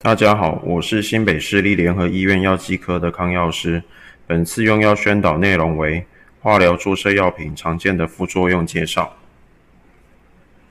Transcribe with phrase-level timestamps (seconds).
[0.00, 3.82] 大家好，我是新北市立聯合醫院藥劑科的康药师。
[4.28, 6.06] 本次用藥宣導內容為
[6.40, 9.08] 化療注射藥品常見的副作用介紹。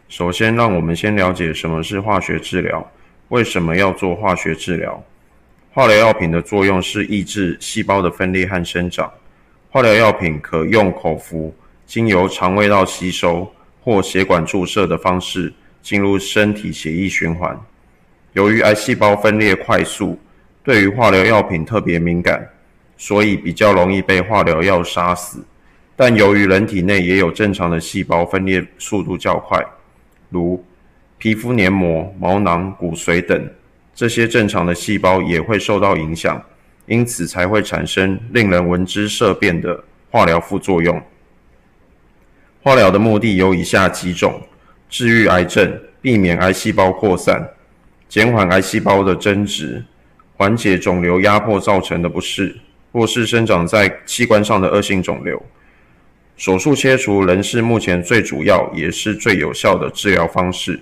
[0.08, 2.86] 首先，讓我們先了解什麼是化學治療，
[3.28, 5.02] 為什麼要做化學治療。
[5.74, 9.12] 化療藥品的作用是抑制細胞的分裂和生長。
[9.72, 11.54] 化療藥品可用口服、
[11.86, 13.54] 經由腸胃道吸收
[13.84, 15.52] 或血管注射的方式
[15.82, 17.58] 進入身體血液循環。
[18.38, 20.16] 由于癌细胞分裂快速，
[20.64, 22.48] 对于化疗药品特别敏感，
[22.96, 25.44] 所以比较容易被化疗药杀死。
[25.96, 29.60] 但由于人体内也有正常的细胞分裂速度较快，
[30.30, 30.64] 如
[31.18, 33.44] 皮肤黏膜、毛囊、骨髓等，
[33.96, 36.40] 这些正常的细胞也会受到影响，
[36.86, 41.02] 因此才会产生令人闻之色变的化疗副作用。
[42.62, 44.40] 化疗的目的有以下几种：
[44.88, 47.44] 治愈癌症，避免癌细胞扩散。
[48.10, 49.84] 减缓癌细胞的增殖，
[50.38, 52.56] 缓解肿瘤压迫造成的不适，
[52.94, 55.42] 或是生长在器官上的恶性肿瘤，
[56.38, 60.80] 手术切除仍是目前最主要也是最有效的治疗方式。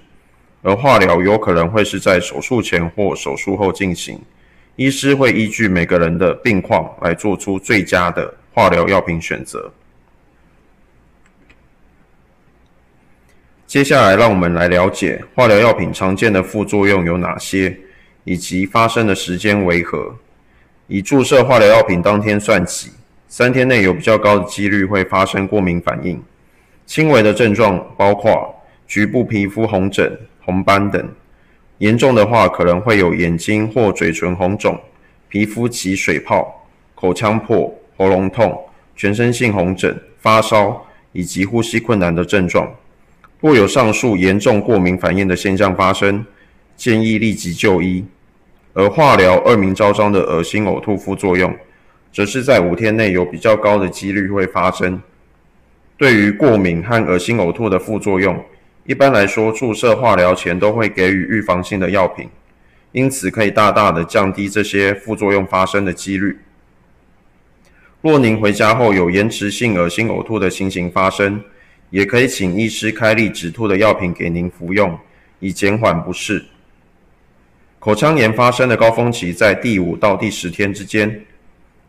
[0.62, 4.20] 而化疗有可能会是在手术前或手术后进行，
[4.76, 9.72] 医师会依据每个人的病况来做出最佳的化疗药品选择。
[13.68, 17.76] 接下来，让我们来了解化疗药品常见的副作用有哪些，
[18.24, 20.16] 以及发生的时间为何。
[20.88, 22.92] 以注射化疗药品当天算起，
[23.28, 26.22] 三天内有比较高的几率会发生过敏反应。
[26.86, 28.56] 轻微的症状包括
[28.88, 31.02] 局部皮肤红疹、红斑等；
[31.80, 34.80] 严重的话，可能会有眼睛或嘴唇红肿、
[35.28, 38.64] 皮肤起水泡、口腔破、喉咙痛、
[38.96, 42.72] 全身性红疹、发烧以及呼吸困难的症状。
[43.42, 46.26] 若有上述严重过敏反应的现象发生，
[46.78, 48.06] 建议立即就医。
[48.74, 51.56] 而化疗二名招彰的恶心呕吐副作用，
[52.14, 55.02] 则是在五天内有比较高的几率会发生。
[55.98, 58.44] 对于过敏和恶心呕吐的副作用，
[58.86, 62.28] 一般来说，注射化疗前都会给予预防性的药品，
[62.94, 66.40] 因此可以大大的降低这些副作用发生的几率。
[68.02, 71.42] 若您回家后有延迟性恶心呕吐的情形发生，
[71.96, 75.00] 也可以请医师开立止吐的药品给您服用，
[75.40, 76.44] 以减缓不适。
[77.80, 81.24] 口腔炎发生的高峰期在第五到第十天之间，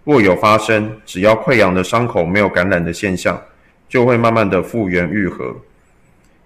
[0.04, 3.42] 若有发生，只要溃疡的伤口没有感染的现象，
[3.88, 5.56] 就会慢慢的复原愈合。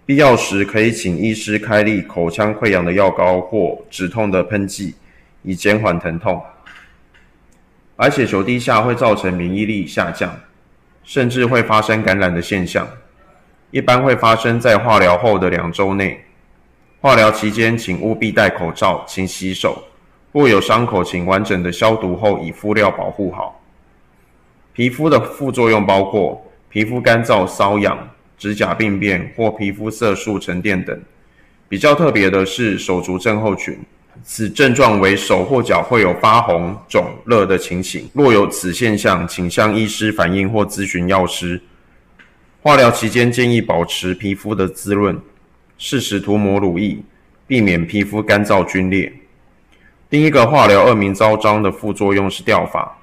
[0.06, 4.94] 必要时可以请医师开立口腔溃疡的药膏或止痛的喷剂，
[5.42, 6.42] 以减缓疼痛。
[7.94, 10.34] 白血球低下会造成免疫力下降，
[11.04, 12.88] 甚至会发生感染的现象。
[13.70, 16.20] 一般会发生在化疗后的两周内。
[17.00, 19.82] 化疗期间，请务必戴口罩，请洗手。
[20.32, 23.62] 若有伤口，请完整的消毒后以敷料保护好。
[24.72, 27.96] 皮肤的副作用包括皮肤干燥、瘙痒、
[28.38, 31.00] 指甲病变或皮肤色素沉淀等。
[31.68, 33.78] 比较特别的是手足症候群，
[34.24, 38.08] 此症状为手或脚会有发红、肿、热的情形。
[38.14, 41.60] 若有此现象，请向医师反映或咨询药师。
[42.62, 45.18] 化疗期间建议保持皮肤的滋润，
[45.78, 46.98] 适时涂抹乳液，
[47.46, 49.10] 避免皮肤干燥皲裂。
[50.10, 52.98] 另一个化疗恶名昭彰的副作用是掉发，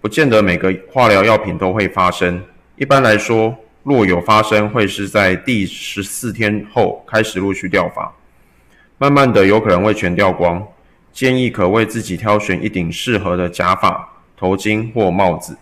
[0.00, 2.42] 不见得每个化疗药品都会发生。
[2.76, 8.10] 一般来说，若有发生，会是在第十四天后开始陆续掉发，
[8.96, 10.66] 慢慢的有可能会全掉光。
[11.12, 15.56] 建议可为自己挑选一顶适合的假发、头巾或帽子。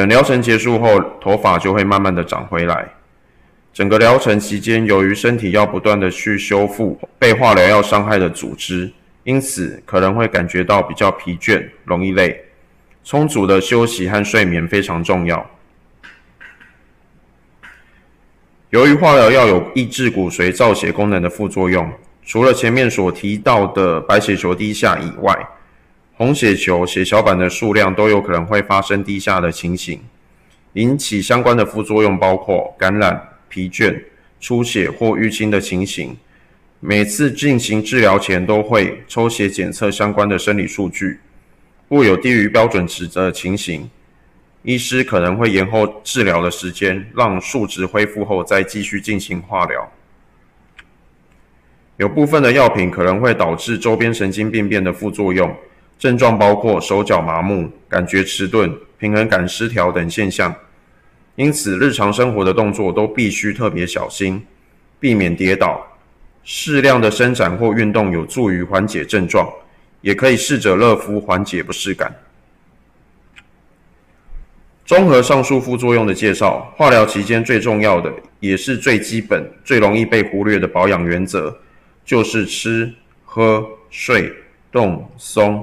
[0.00, 2.90] 等疗程结束后，头发就会慢慢的长回来。
[3.70, 8.90] 整个疗程期间，由于身体要不断的去修复被化疗药伤害的组织，
[9.24, 12.42] 因此可能会感觉到比较疲倦、容易累。
[13.04, 15.44] 充足的休息和睡眠非常重要。
[18.70, 21.86] 由于化疗药有抑制骨髓造血功能的副作用，
[22.24, 25.38] 除了前面所提到的白血球低下以外，
[26.20, 29.98] 红血球、血小板的数量都有可能会发生低下的情形，
[30.74, 33.98] 引起相关的副作用，包括感染、疲倦、
[34.38, 36.14] 出血或淤青的情形。
[36.78, 41.20] 每次进行治疗前都会抽血检测相关的生理数据，
[41.88, 43.88] 若有低于标准值的情形，
[44.62, 49.90] 医师可能会延后治疗的时间，让数值恢复后再继续进行化疗。
[51.96, 55.56] 有部分的药品可能会导致周边神经病变的副作用。
[56.00, 60.52] 症状包括手脚麻木、感觉迟钝、平衡感失调等现象，
[61.36, 64.42] 因此日常生活的动作都必须特别小心，
[64.98, 65.86] 避免跌倒。
[66.42, 69.46] 适量的伸展或运动有助于缓解症状，
[70.00, 72.10] 也可以试着热敷缓解不适感。
[74.86, 78.10] 综合上述副作用的介绍，化疗期间最重要的
[78.40, 81.54] 也是最基本、最容易被忽略的保养原则，
[82.06, 82.90] 就是吃、
[83.26, 84.32] 喝、睡、
[84.72, 85.62] 动、松。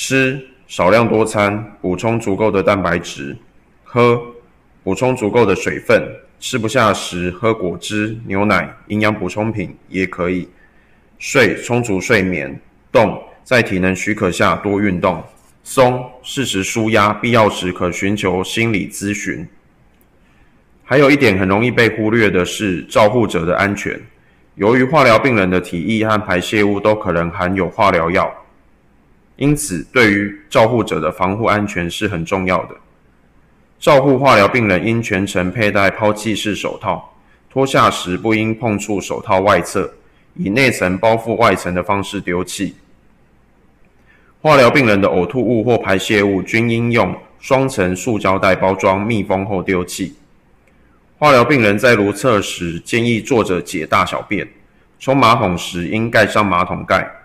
[0.00, 3.34] 吃少量多餐，补充足够的蛋白质；
[3.82, 4.16] 喝
[4.84, 6.00] 补充足够的水分。
[6.38, 10.48] 吃不下时，喝果汁、牛奶、营养补充品也可以。
[11.18, 12.60] 睡充足睡眠，
[12.92, 15.20] 动在体能许可下多运动。
[15.64, 19.44] 松适时舒压，必要时可寻求心理咨询。
[20.84, 24.00] 还有一点很容易被忽略的是照护者的安全。
[24.54, 28.32] 由于化疗病人的体液和排泄物都可能含有化疗药。
[29.38, 32.74] 因此，对于照护者的防护安全是很重要的。
[33.78, 37.14] 照护化疗病人应全程佩戴抛弃式手套，
[37.48, 39.88] 脱下时不应碰触手套外侧，
[40.34, 42.74] 以内层包覆外层的方式丢弃。
[44.42, 50.16] 化疗病人的呕吐物或排泄物均应用双层塑胶袋包装密封后丢弃。
[51.18, 54.48] 化疗病人在如厕时建议坐着解大小便，
[54.98, 57.17] 冲马桶时应盖上马桶盖。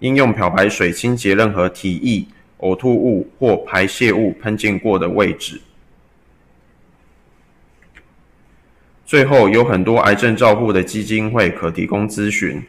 [0.00, 2.26] 应用漂白水清洁任何体液、
[2.66, 5.60] 呕吐物或排泄物喷溅过的位置。
[9.04, 12.62] 最后，有很多癌症照护的基金会可提供咨询，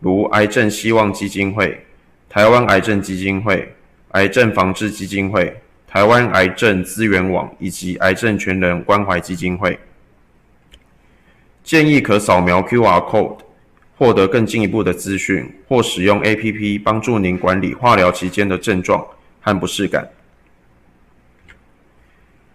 [0.00, 1.80] 如癌症希望基金会、
[2.28, 3.74] 台湾癌症基金会、
[4.12, 5.56] 癌症防治基金会、
[5.88, 9.76] 台湾癌症资源网以及癌症全人关怀基金会。
[11.64, 13.45] 建议可扫描 QR code。
[13.98, 19.04] 获得更进一步的资讯，或使用 APP 帮助您管理化疗期间的症状
[19.40, 20.06] 和不适感。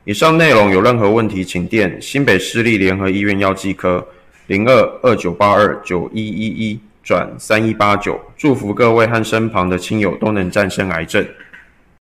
[0.03, 4.07] 以上内容有任何问题，请电新北市立联合医院药剂科
[4.47, 8.19] 零二二九八二九一一一转三一八九。
[8.37, 11.25] 祝福各位和身旁的亲友都能战胜癌症。